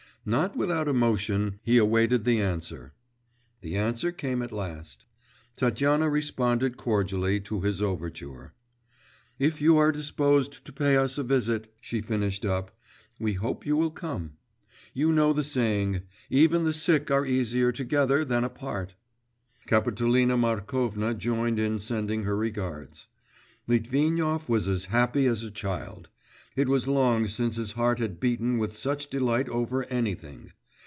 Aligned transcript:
Not 0.23 0.55
without 0.55 0.87
emotion 0.87 1.59
he 1.63 1.79
awaited 1.79 2.25
the 2.25 2.39
answer... 2.39 2.93
the 3.61 3.75
answer 3.75 4.11
came 4.11 4.43
at 4.43 4.51
last. 4.51 5.07
Tatyana 5.57 6.07
responded 6.11 6.77
cordially 6.77 7.39
to 7.39 7.61
his 7.61 7.81
overture. 7.81 8.53
'If 9.39 9.59
you 9.59 9.77
are 9.77 9.91
disposed 9.91 10.63
to 10.63 10.71
pay 10.71 10.95
us 10.95 11.17
a 11.17 11.23
visit,' 11.23 11.73
she 11.81 12.01
finished 12.01 12.45
up, 12.45 12.69
'we 13.19 13.33
hope 13.33 13.65
you 13.65 13.75
will 13.75 13.89
come; 13.89 14.33
you 14.93 15.11
know 15.11 15.33
the 15.33 15.43
saying, 15.43 16.03
"even 16.29 16.65
the 16.65 16.73
sick 16.73 17.09
are 17.09 17.25
easier 17.25 17.71
together 17.71 18.23
than 18.23 18.43
apart."' 18.43 18.93
Kapitolina 19.65 20.37
Markovna 20.37 21.15
joined 21.15 21.57
in 21.57 21.79
sending 21.79 22.25
her 22.25 22.37
regards. 22.37 23.07
Litvinov 23.65 24.47
was 24.47 24.67
as 24.67 24.85
happy 24.85 25.25
as 25.25 25.41
a 25.41 25.49
child; 25.49 26.09
it 26.53 26.67
was 26.67 26.85
long 26.85 27.25
since 27.29 27.55
his 27.55 27.71
heart 27.71 27.97
had 27.99 28.19
beaten 28.19 28.57
with 28.57 28.75
such 28.75 29.07
delight 29.07 29.47
over 29.47 29.85
anything. 29.85 30.51